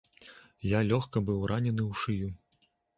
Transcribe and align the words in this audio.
Я 0.69 0.79
лёгка 0.89 1.17
быў 1.29 1.39
ранены 1.55 1.83
ў 1.87 2.05
шыю. 2.05 2.29